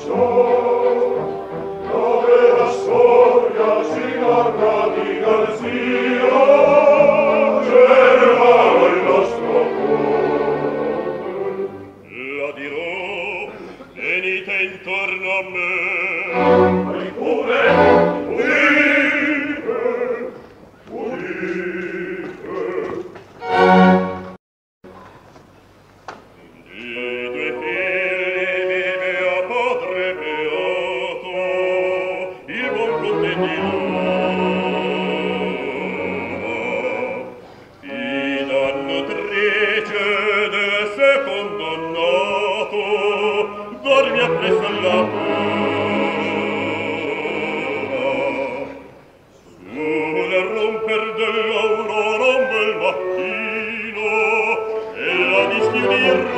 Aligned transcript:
show. 0.00 0.51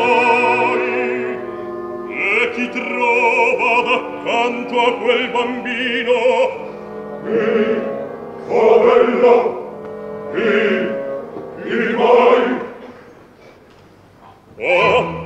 noi 0.00 1.38
e 2.08 2.50
chi 2.54 2.68
trova 2.70 3.94
accanto 3.94 4.80
a 4.80 4.92
quel 4.94 5.30
bambino? 5.30 6.18
Mi 7.24 7.80
favella 8.48 9.34
mi 10.32 10.52
mi 11.64 11.94
mai? 11.94 12.44
Ah, 14.62 15.19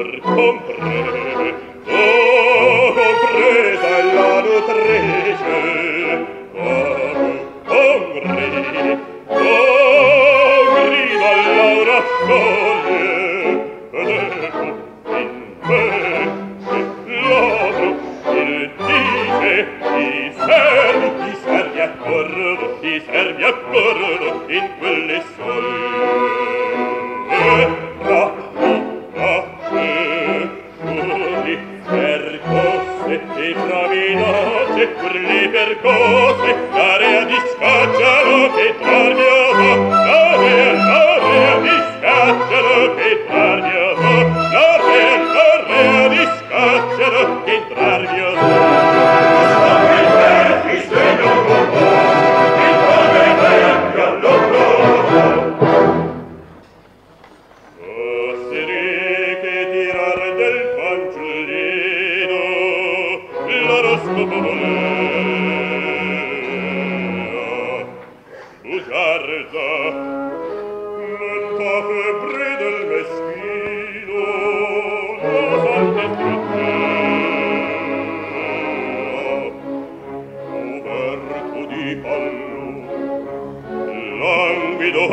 amor 0.00 0.20
compré, 0.22 1.04
la 3.82 4.42
nutrice, 4.42 5.58
oh, 6.54 7.12
compré, 7.66 8.48
oh, 9.28 10.62
grido 10.74 11.30
l'aura 11.54 12.00
sole, 12.26 13.00
ed 13.92 14.08
ecco 14.42 14.68
in 15.18 15.30
me, 15.66 15.84
l'oro, 17.22 17.88
dice, 18.86 19.54
ti 19.80 20.06
servi, 20.38 21.08
ti 21.20 21.30
servi 21.44 21.80
a 21.80 23.52
corno, 23.54 24.32
in 24.48 24.66
quel 24.78 24.89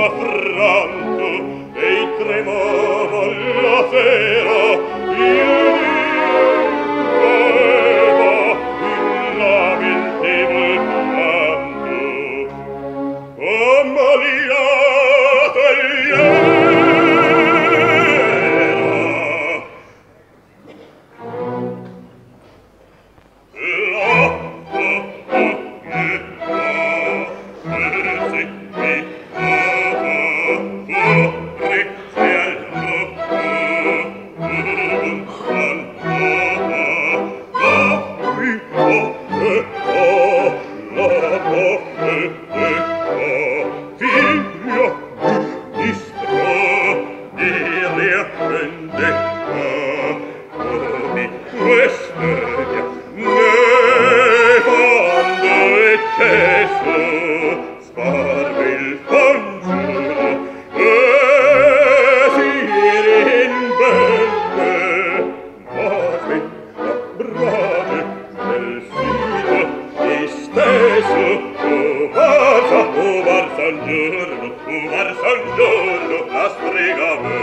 affranto 0.06 1.28
e 1.74 1.88
il 2.02 2.10
tremava 2.20 3.22
la 3.64 3.80
sera 3.92 4.62
il 5.18 5.50
viveva 7.18 8.32
in 8.94 9.38
lamentevol 9.38 10.78
giorno 75.56 76.26
la 76.32 76.50
strega 76.50 77.37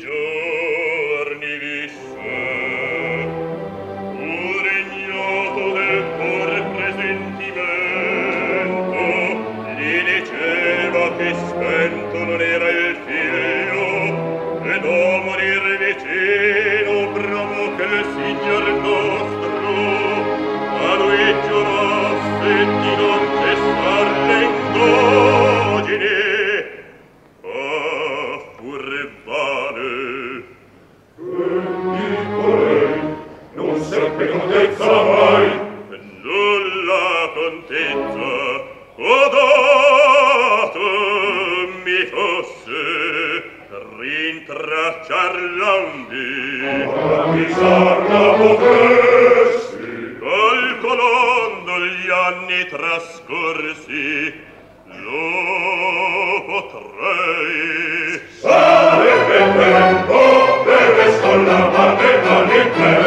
You. 0.00 0.21
guisarla 47.26 48.32
potresti. 48.34 50.18
Calcolando 50.18 51.72
gli 51.78 52.10
anni 52.10 52.66
trascorsi, 52.68 54.34
lo 54.86 56.44
potrei. 56.46 58.20
Sarebbe 58.40 59.38
tempo 59.58 60.18
per 60.64 60.86
restare 60.96 61.44
la 61.44 61.64
parte 61.66 62.08
all'interno, 62.28 63.01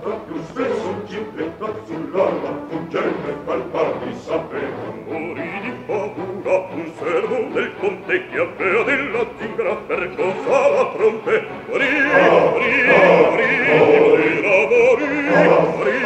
proprio 0.00 0.42
spesso 0.48 0.88
un 0.88 1.02
cippetto 1.08 1.82
sull'arma 1.86 2.66
fuggendo 2.68 3.28
e 3.28 3.32
palparmi 3.44 4.14
sapevo 4.18 4.94
morì 5.06 5.60
di 5.62 5.72
paura 5.86 6.66
un 6.74 6.92
servo 6.98 7.36
del 7.52 7.72
conte 7.78 8.28
che 8.28 8.38
aveva 8.38 8.82
della 8.84 9.24
tingra 9.38 9.74
per 9.86 10.14
cosa 10.16 10.68
la 10.68 10.92
trompe 10.96 11.46
morì, 11.68 11.86
morì, 11.90 12.82
morì 12.86 13.54
morirà, 13.78 14.56
morì, 14.68 15.10
morì, 15.74 15.98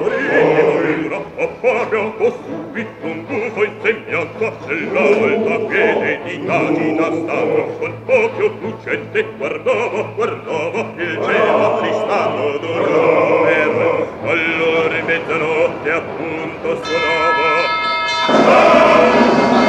morì 0.00 0.22
morirà 0.62 1.16
a 1.16 1.46
paga 1.60 2.02
posto 2.18 2.49
vittu 2.72 3.06
un 3.06 3.24
gufo 3.24 3.64
insemmianto 3.64 4.46
All'alta 4.66 5.58
piede 5.66 6.20
di 6.24 6.34
er 6.34 6.44
canina 6.46 7.04
stanno 7.04 7.66
Col 7.78 7.94
occhio 8.06 8.54
lucente 8.60 9.26
guardavo, 9.36 10.14
guardavo 10.14 10.92
Il 10.96 11.18
cielo 11.22 11.78
tristano 11.80 12.58
d'orrore 12.58 13.62
Allora 14.24 15.02
mezzanotte 15.04 15.90
appunto 15.90 16.82
suonava 16.84 17.88
Ah! 18.32 19.10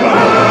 Ah! 0.04 0.51